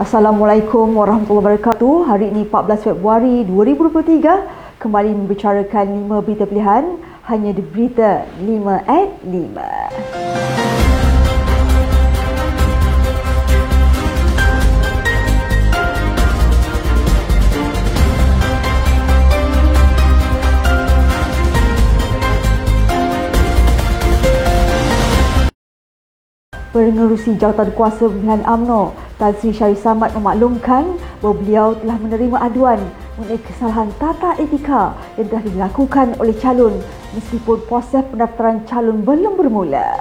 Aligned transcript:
Assalamualaikum 0.00 0.96
warahmatullahi 0.96 1.60
wabarakatuh. 1.60 2.08
Hari 2.08 2.32
ini 2.32 2.48
14 2.48 2.88
Februari 2.88 3.44
2023 3.44 4.80
kembali 4.80 5.12
membicarakan 5.12 6.08
5 6.08 6.24
berita 6.24 6.48
pilihan 6.48 6.96
hanya 7.28 7.52
di 7.52 7.60
Berita 7.60 8.24
5 8.40 8.80
at 8.80 9.10
5. 9.20 10.59
Pengerusi 26.70 27.34
Jawatan 27.34 27.74
Kuasa 27.74 28.06
Pemilihan 28.06 28.46
AMNO, 28.46 28.94
Tan 29.18 29.34
Sri 29.42 29.50
Syarif 29.50 29.82
Samad 29.82 30.14
memaklumkan 30.14 30.94
bahawa 31.18 31.34
beliau 31.42 31.68
telah 31.82 31.98
menerima 31.98 32.38
aduan 32.46 32.78
mengenai 33.18 33.42
kesalahan 33.42 33.90
tata 33.98 34.38
etika 34.38 34.94
yang 35.18 35.26
telah 35.34 35.44
dilakukan 35.50 36.14
oleh 36.22 36.30
calon 36.38 36.78
meskipun 37.10 37.58
proses 37.66 38.06
pendaftaran 38.14 38.62
calon 38.70 39.02
belum 39.02 39.34
bermula. 39.34 39.98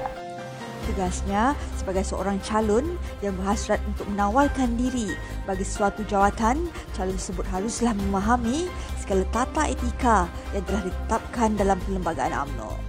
Tegasnya, 0.85 1.57
sebagai 1.73 2.05
seorang 2.05 2.37
calon 2.45 2.85
yang 3.25 3.33
berhasrat 3.41 3.81
untuk 3.89 4.05
menawarkan 4.13 4.69
diri 4.77 5.09
bagi 5.49 5.65
suatu 5.65 6.05
jawatan, 6.05 6.69
calon 6.93 7.17
tersebut 7.17 7.49
haruslah 7.49 7.97
memahami 7.97 8.69
segala 9.01 9.25
tata 9.33 9.65
etika 9.65 10.29
yang 10.53 10.61
telah 10.69 10.85
ditetapkan 10.85 11.49
dalam 11.57 11.81
perlembagaan 11.81 12.45
AMNO. 12.45 12.88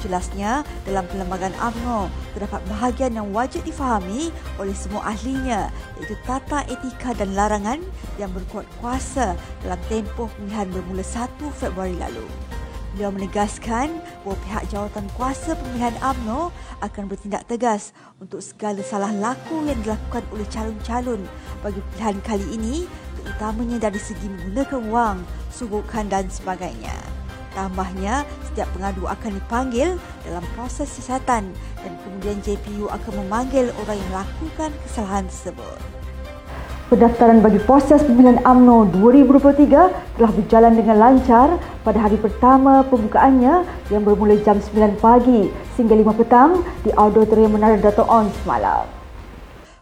Jelasnya, 0.00 0.64
dalam 0.88 1.04
perlembagaan 1.12 1.52
UMNO, 1.60 2.08
terdapat 2.32 2.60
bahagian 2.72 3.12
yang 3.20 3.28
wajib 3.36 3.60
difahami 3.68 4.32
oleh 4.56 4.72
semua 4.72 5.12
ahlinya 5.12 5.68
iaitu 6.00 6.16
tata 6.24 6.64
etika 6.72 7.12
dan 7.12 7.36
larangan 7.36 7.84
yang 8.16 8.32
berkuat 8.32 8.64
kuasa 8.80 9.36
dalam 9.60 9.80
tempoh 9.92 10.32
pemilihan 10.40 10.68
bermula 10.72 11.04
1 11.04 11.28
Februari 11.52 11.96
lalu. 12.00 12.24
Beliau 12.90 13.14
menegaskan 13.14 14.02
bahawa 14.26 14.36
pihak 14.42 14.64
jawatan 14.74 15.06
kuasa 15.14 15.54
pemilihan 15.54 15.94
UMNO 16.02 16.50
akan 16.82 17.04
bertindak 17.06 17.46
tegas 17.46 17.94
untuk 18.18 18.42
segala 18.42 18.82
salah 18.82 19.14
laku 19.14 19.62
yang 19.68 19.78
dilakukan 19.86 20.26
oleh 20.34 20.48
calon-calon 20.50 21.22
bagi 21.62 21.78
pilihan 21.94 22.18
kali 22.24 22.46
ini 22.50 22.90
terutamanya 23.20 23.86
dari 23.86 24.00
segi 24.00 24.26
menggunakan 24.26 24.82
wang, 24.90 25.18
subukan 25.52 26.08
dan 26.08 26.26
sebagainya. 26.32 26.96
Tambahnya, 27.50 28.22
setiap 28.46 28.70
pengadu 28.74 29.10
akan 29.10 29.30
dipanggil 29.42 29.98
dalam 30.22 30.44
proses 30.54 30.86
siasatan 30.86 31.50
dan 31.54 31.92
kemudian 32.06 32.38
JPU 32.42 32.86
akan 32.86 33.26
memanggil 33.26 33.74
orang 33.82 33.98
yang 33.98 34.10
melakukan 34.14 34.70
kesalahan 34.86 35.24
tersebut. 35.26 35.78
Pendaftaran 36.90 37.38
bagi 37.38 37.62
proses 37.62 38.02
pemilihan 38.02 38.42
AMNO 38.42 38.90
2023 38.98 40.18
telah 40.18 40.32
berjalan 40.34 40.74
dengan 40.74 40.96
lancar 40.98 41.54
pada 41.86 42.02
hari 42.02 42.18
pertama 42.18 42.82
pembukaannya 42.90 43.62
yang 43.94 44.02
bermula 44.02 44.34
jam 44.42 44.58
9 44.58 44.98
pagi 44.98 45.54
sehingga 45.78 45.94
5 45.94 46.18
petang 46.18 46.66
di 46.82 46.90
Auditorium 46.90 47.54
Menara 47.54 47.78
Dato' 47.78 48.10
On 48.10 48.26
semalam. 48.42 48.99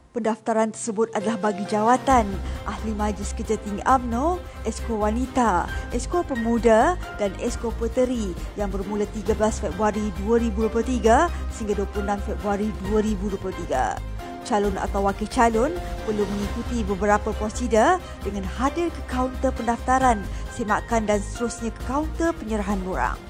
Pendaftaran 0.09 0.73
tersebut 0.73 1.13
adalah 1.13 1.37
bagi 1.37 1.69
jawatan 1.69 2.25
Ahli 2.65 2.97
Majlis 2.97 3.37
Kerja 3.37 3.61
Tinggi 3.61 3.85
AMNO, 3.85 4.41
Esko 4.65 4.97
Wanita, 4.97 5.69
Esko 5.93 6.25
Pemuda 6.25 6.97
dan 7.21 7.37
Esko 7.45 7.69
Puteri 7.77 8.33
yang 8.57 8.73
bermula 8.73 9.05
13 9.13 9.37
Februari 9.37 10.09
2023 10.25 11.53
sehingga 11.53 11.85
26 11.85 12.25
Februari 12.25 12.73
2023. 12.89 14.49
Calon 14.49 14.81
atau 14.81 15.05
wakil 15.05 15.29
calon 15.29 15.77
perlu 16.09 16.25
mengikuti 16.25 16.81
beberapa 16.89 17.37
prosedur 17.37 18.01
dengan 18.25 18.49
hadir 18.57 18.89
ke 18.89 19.03
kaunter 19.13 19.53
pendaftaran, 19.53 20.25
semakan 20.57 21.05
dan 21.05 21.21
seterusnya 21.21 21.69
ke 21.69 21.85
kaunter 21.85 22.33
penyerahan 22.33 22.81
borang. 22.81 23.21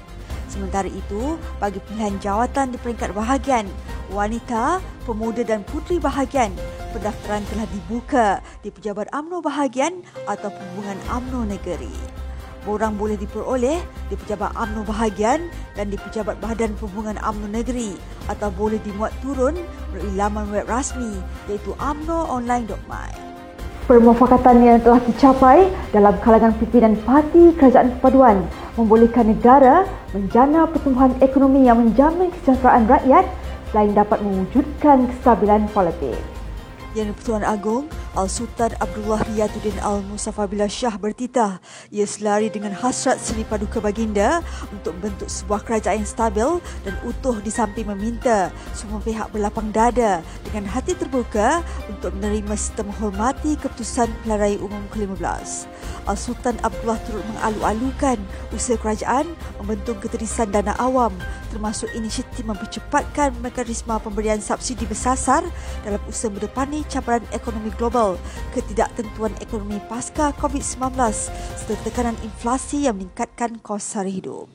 Sementara 0.47 0.87
itu, 0.87 1.35
bagi 1.61 1.83
pilihan 1.91 2.17
jawatan 2.23 2.73
di 2.73 2.77
peringkat 2.81 3.13
bahagian, 3.13 3.69
wanita, 4.11 4.81
pemuda 5.05 5.45
dan 5.45 5.61
puteri 5.65 6.01
bahagian 6.01 6.53
pendaftaran 6.91 7.45
telah 7.53 7.67
dibuka 7.69 8.27
di 8.65 8.73
Pejabat 8.73 9.07
AMNO 9.13 9.45
Bahagian 9.45 10.01
atau 10.25 10.49
Perhubungan 10.49 10.97
AMNO 11.09 11.41
Negeri. 11.45 11.93
Borang 12.67 12.99
boleh 12.99 13.15
diperoleh 13.15 13.79
di 14.11 14.15
Pejabat 14.19 14.51
AMNO 14.57 14.83
Bahagian 14.83 15.47
dan 15.77 15.93
di 15.93 15.97
Pejabat 15.97 16.41
Badan 16.43 16.75
Perhubungan 16.75 17.15
AMNO 17.21 17.47
Negeri 17.47 17.95
atau 18.27 18.51
boleh 18.51 18.81
dimuat 18.83 19.13
turun 19.23 19.55
melalui 19.93 20.13
laman 20.17 20.45
web 20.51 20.67
rasmi 20.67 21.21
iaitu 21.47 21.71
amnoonline.my. 21.79 23.11
Permufakatan 23.89 24.61
yang 24.61 24.77
telah 24.85 25.01
dicapai 25.01 25.65
dalam 25.89 26.13
kalangan 26.21 26.53
pimpinan 26.61 26.93
parti 27.09 27.57
kerajaan 27.57 27.89
perpaduan 27.97 28.45
membolehkan 28.77 29.33
negara 29.33 29.81
menjana 30.13 30.69
pertumbuhan 30.69 31.17
ekonomi 31.25 31.65
yang 31.65 31.81
menjamin 31.81 32.29
kesejahteraan 32.29 32.85
rakyat 32.85 33.25
selain 33.69 33.93
dapat 33.93 34.19
mewujudkan 34.21 35.09
kestabilan 35.09 35.69
politik. 35.71 36.17
Yang 36.97 37.21
Pertuan 37.21 37.45
Agong 37.45 37.85
Al-Sultan 38.17 38.73
Abdullah 38.81 39.21
Riyatuddin 39.29 39.77
Al-Musafa 39.85 40.49
Bila 40.49 40.65
Shah 40.65 40.97
bertitah 40.97 41.61
ia 41.93 42.05
selari 42.09 42.49
dengan 42.49 42.73
hasrat 42.73 43.21
Seri 43.21 43.45
Paduka 43.45 43.77
Baginda 43.77 44.41
untuk 44.73 44.97
membentuk 44.97 45.29
sebuah 45.29 45.61
kerajaan 45.61 46.01
yang 46.01 46.09
stabil 46.09 46.49
dan 46.87 46.95
utuh 47.05 47.37
di 47.43 47.53
samping 47.53 47.85
meminta 47.85 48.49
semua 48.73 48.97
pihak 49.03 49.29
berlapang 49.29 49.69
dada 49.69 50.25
dengan 50.47 50.65
hati 50.65 50.97
terbuka 50.97 51.61
untuk 51.85 52.09
menerima 52.17 52.53
serta 52.57 52.81
menghormati 52.81 53.53
keputusan 53.61 54.09
Pelarai 54.25 54.57
Umum 54.57 54.81
ke-15. 54.89 55.69
Al-Sultan 56.09 56.57
Abdullah 56.65 56.97
turut 57.05 57.21
mengalu-alukan 57.35 58.17
usaha 58.49 58.79
kerajaan 58.81 59.29
membentuk 59.61 60.01
keterisan 60.01 60.49
dana 60.49 60.73
awam 60.81 61.13
termasuk 61.49 61.89
inisiatif 61.97 62.45
mempercepatkan 62.45 63.33
mekanisme 63.41 63.93
pemberian 63.99 64.39
subsidi 64.39 64.85
bersasar 64.85 65.41
dalam 65.81 66.01
usaha 66.05 66.29
mendepani 66.31 66.85
cabaran 66.87 67.25
ekonomi 67.33 67.73
global, 67.75 67.98
ketidaktentuan 68.55 69.33
ekonomi 69.43 69.77
pasca 69.87 70.31
COVID-19 70.37 70.95
serta 71.59 71.75
tekanan 71.85 72.17
inflasi 72.25 72.87
yang 72.87 72.97
meningkatkan 72.97 73.59
kos 73.59 73.83
sara 73.83 74.09
hidup. 74.09 74.47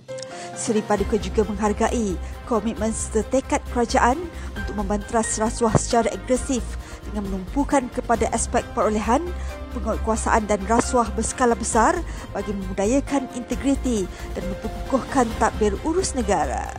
Seri 0.55 0.83
Paduka 0.87 1.19
juga 1.19 1.43
menghargai 1.47 2.15
komitmen 2.47 2.95
serta 2.95 3.27
tekad 3.29 3.63
kerajaan 3.75 4.19
untuk 4.55 4.75
membanteras 4.79 5.37
rasuah 5.37 5.75
secara 5.75 6.09
agresif 6.15 6.63
dengan 7.11 7.27
menumpukan 7.31 7.91
kepada 7.93 8.31
aspek 8.33 8.65
perolehan, 8.73 9.23
penguatkuasaan 9.77 10.49
dan 10.49 10.63
rasuah 10.67 11.11
berskala 11.13 11.55
besar 11.55 11.99
bagi 12.33 12.55
memudayakan 12.55 13.29
integriti 13.37 14.09
dan 14.35 14.43
memperkukuhkan 14.49 15.27
takbir 15.39 15.77
urus 15.85 16.17
negara. 16.17 16.71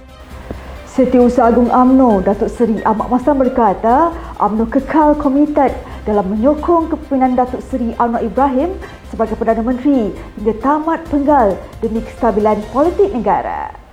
Setiausaha 0.95 1.51
Agung 1.51 1.67
AMNO, 1.67 2.23
Datuk 2.23 2.47
Seri 2.47 2.79
Ahmad 2.87 3.11
Masam 3.11 3.35
berkata, 3.35 4.15
AMNO 4.39 4.71
kekal 4.71 5.19
komited 5.19 5.75
dalam 6.05 6.31
menyokong 6.31 6.93
kepimpinan 6.93 7.33
Datuk 7.33 7.65
Seri 7.65 7.91
Anwar 7.97 8.21
Ibrahim 8.21 8.77
sebagai 9.09 9.35
Perdana 9.35 9.65
Menteri 9.65 10.13
hingga 10.37 10.53
tamat 10.61 11.01
penggal 11.09 11.57
demi 11.81 12.05
kestabilan 12.05 12.61
politik 12.69 13.09
negara. 13.09 13.84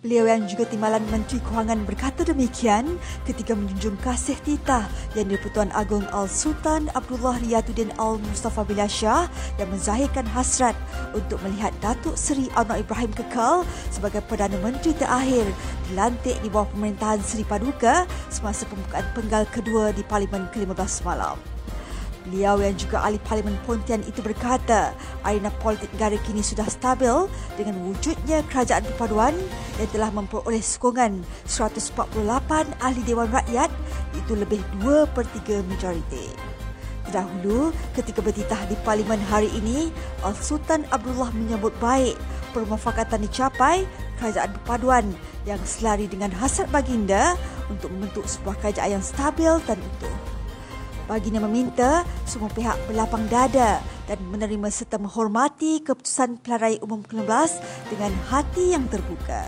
Beliau 0.00 0.24
yang 0.24 0.48
juga 0.48 0.64
timbalan 0.64 1.04
Menteri 1.12 1.44
Kewangan 1.44 1.84
berkata 1.84 2.24
demikian 2.24 2.96
ketika 3.28 3.52
menjunjung 3.52 4.00
kasih 4.00 4.32
titah 4.48 4.88
yang 5.12 5.28
di-Pertuan 5.28 5.68
Agong 5.76 6.08
Al-Sultan 6.08 6.88
Abdullah 6.96 7.36
Riyatuddin 7.44 7.92
Al-Mustafa 8.00 8.64
Billah 8.64 8.88
Shah 8.88 9.28
yang 9.60 9.68
menzahirkan 9.68 10.24
hasrat 10.24 10.72
untuk 11.12 11.36
melihat 11.44 11.76
Datuk 11.84 12.16
Seri 12.16 12.48
Anwar 12.56 12.80
Ibrahim 12.80 13.12
kekal 13.12 13.68
sebagai 13.92 14.24
Perdana 14.24 14.56
Menteri 14.64 14.96
terakhir 14.96 15.44
dilantik 15.92 16.40
di 16.40 16.48
bawah 16.48 16.72
pemerintahan 16.72 17.20
Seri 17.20 17.44
Paduka 17.44 18.08
semasa 18.32 18.64
pembukaan 18.72 19.04
penggal 19.12 19.44
kedua 19.52 19.92
di 19.92 20.00
Parlimen 20.00 20.48
ke-15 20.48 21.04
malam. 21.04 21.36
Beliau 22.28 22.60
yang 22.60 22.76
juga 22.76 23.00
ahli 23.00 23.16
Parlimen 23.24 23.56
Pontian 23.64 24.04
itu 24.04 24.20
berkata, 24.20 24.92
arena 25.24 25.48
politik 25.64 25.88
negara 25.96 26.20
kini 26.20 26.44
sudah 26.44 26.68
stabil 26.68 27.12
dengan 27.56 27.80
wujudnya 27.88 28.44
kerajaan 28.52 28.84
perpaduan 28.92 29.32
yang 29.80 29.88
telah 29.88 30.12
memperoleh 30.12 30.60
sokongan 30.60 31.24
148 31.48 32.12
ahli 32.84 33.00
Dewan 33.08 33.32
Rakyat 33.32 33.72
itu 34.12 34.32
lebih 34.36 34.60
2 34.84 35.08
per 35.16 35.24
3 35.32 35.64
majoriti. 35.64 36.28
Terdahulu, 37.08 37.72
ketika 37.96 38.20
bertitah 38.20 38.60
di 38.68 38.76
Parlimen 38.84 39.18
hari 39.32 39.48
ini, 39.56 39.88
Al-Sultan 40.20 40.84
Abdullah 40.92 41.32
menyambut 41.32 41.72
baik 41.80 42.14
permufakatan 42.52 43.24
dicapai 43.24 43.88
kerajaan 44.20 44.52
perpaduan 44.60 45.08
yang 45.48 45.58
selari 45.64 46.04
dengan 46.04 46.28
hasrat 46.36 46.68
baginda 46.68 47.34
untuk 47.72 47.88
membentuk 47.90 48.28
sebuah 48.28 48.60
kerajaan 48.60 49.00
yang 49.00 49.04
stabil 49.04 49.50
dan 49.64 49.80
utuh. 49.80 50.39
Baginda 51.10 51.42
meminta 51.42 52.06
semua 52.22 52.46
pihak 52.54 52.78
berlapang 52.86 53.26
dada 53.26 53.82
dan 54.06 54.18
menerima 54.30 54.70
serta 54.70 54.94
menghormati 54.94 55.82
keputusan 55.82 56.38
pelarai 56.38 56.78
umum 56.86 57.02
ke-15 57.02 57.50
dengan 57.90 58.14
hati 58.30 58.78
yang 58.78 58.86
terbuka. 58.86 59.42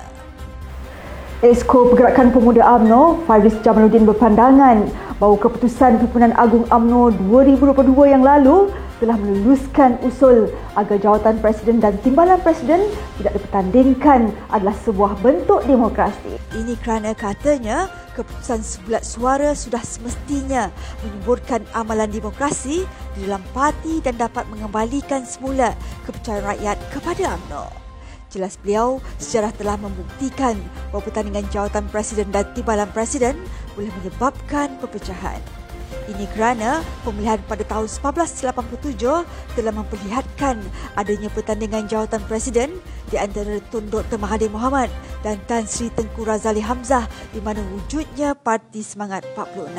Esko 1.39 1.95
Pergerakan 1.95 2.35
Pemuda 2.35 2.67
AMNO, 2.67 3.23
Faris 3.31 3.55
Jamaluddin 3.63 4.11
berpandangan 4.11 4.91
bahawa 5.23 5.39
keputusan 5.39 6.03
Pimpinan 6.03 6.35
Agung 6.35 6.67
AMNO 6.67 7.15
2022 7.31 8.11
yang 8.11 8.27
lalu 8.27 8.67
telah 9.03 9.19
meluluskan 9.19 9.99
usul 10.07 10.47
agar 10.79 10.95
jawatan 11.03 11.43
Presiden 11.43 11.83
dan 11.83 11.99
Timbalan 12.07 12.39
Presiden 12.39 12.87
tidak 13.19 13.35
dipertandingkan 13.35 14.31
adalah 14.55 14.79
sebuah 14.87 15.19
bentuk 15.19 15.67
demokrasi. 15.67 16.39
Ini 16.55 16.79
kerana 16.79 17.11
katanya 17.11 17.91
keputusan 18.15 18.63
sebulat 18.63 19.03
suara 19.03 19.59
sudah 19.59 19.83
semestinya 19.83 20.71
menyuburkan 21.03 21.67
amalan 21.75 22.07
demokrasi 22.07 22.87
di 23.19 23.27
dalam 23.27 23.43
parti 23.51 23.99
dan 23.99 24.15
dapat 24.15 24.47
mengembalikan 24.55 25.27
semula 25.27 25.75
kepercayaan 26.07 26.55
rakyat 26.55 26.79
kepada 26.95 27.35
UMNO. 27.35 27.67
Jelas 28.33 28.57
beliau, 28.57 28.97
sejarah 29.21 29.53
telah 29.59 29.77
membuktikan 29.77 30.57
bahawa 30.89 31.05
pertandingan 31.05 31.45
jawatan 31.53 31.85
Presiden 31.93 32.33
dan 32.33 32.49
Timbalan 32.57 32.89
Presiden 32.95 33.37
boleh 33.77 33.93
menyebabkan 34.01 34.73
perpecahan. 34.81 35.62
Ini 36.13 36.29
kerana 36.37 36.85
pemilihan 37.09 37.41
pada 37.49 37.65
tahun 37.65 37.89
1987 37.89 39.01
telah 39.57 39.73
memperlihatkan 39.73 40.61
adanya 40.93 41.33
pertandingan 41.33 41.89
jawatan 41.89 42.21
Presiden 42.29 42.69
di 43.09 43.17
antara 43.17 43.57
Tun 43.73 43.89
Dr. 43.89 44.21
Mahathir 44.21 44.53
Mohamad 44.53 44.93
dan 45.25 45.41
Tan 45.49 45.65
Sri 45.65 45.89
Tengku 45.89 46.29
Razali 46.29 46.61
Hamzah 46.61 47.09
di 47.33 47.41
mana 47.41 47.65
wujudnya 47.65 48.37
Parti 48.37 48.85
Semangat 48.85 49.25
46. 49.33 49.73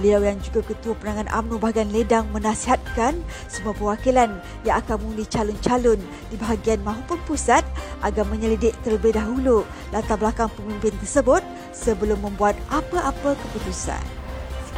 Beliau 0.00 0.24
yang 0.24 0.40
juga 0.40 0.64
Ketua 0.64 0.96
Perangan 0.96 1.28
UMNO 1.28 1.60
bahagian 1.60 1.92
Ledang 1.92 2.24
menasihatkan 2.32 3.20
semua 3.52 3.76
perwakilan 3.76 4.32
yang 4.64 4.80
akan 4.80 4.96
mengundi 4.96 5.28
calon-calon 5.28 6.00
di 6.32 6.40
bahagian 6.40 6.80
maupun 6.80 7.20
pusat 7.28 7.68
agar 8.00 8.24
menyelidik 8.32 8.72
terlebih 8.80 9.12
dahulu 9.12 9.68
latar 9.92 10.16
belakang 10.16 10.48
pemimpin 10.56 10.96
tersebut 11.04 11.44
sebelum 11.76 12.16
membuat 12.24 12.56
apa-apa 12.72 13.36
keputusan. 13.36 14.17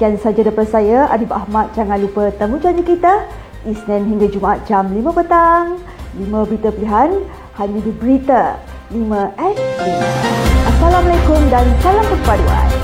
Sekian 0.00 0.16
saja 0.16 0.40
daripada 0.40 0.64
saya, 0.64 1.12
Adib 1.12 1.28
Ahmad. 1.28 1.76
Jangan 1.76 2.00
lupa 2.00 2.32
temu 2.32 2.56
janji 2.56 2.80
kita 2.80 3.28
Isnin 3.68 4.08
hingga 4.08 4.32
Jumaat 4.32 4.64
jam 4.64 4.88
5 4.88 4.96
petang. 5.12 5.76
5 6.16 6.48
berita 6.48 6.72
pilihan 6.72 7.20
hanya 7.60 7.80
di 7.84 7.92
Berita 7.92 8.56
5 8.88 8.96
at 9.36 9.56
5. 9.60 10.72
Assalamualaikum 10.72 11.40
dan 11.52 11.68
salam 11.84 12.06
perpaduan. 12.16 12.79